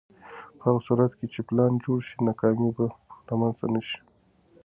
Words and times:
په 0.57 0.61
هغه 0.67 0.81
صورت 0.87 1.11
کې 1.17 1.25
چې 1.33 1.39
پلان 1.47 1.71
جوړ 1.83 1.99
شي، 2.07 2.15
ناکامي 2.27 2.69
به 2.75 2.85
رامنځته 3.29 3.65
نه 3.73 3.81
شي. 3.87 3.99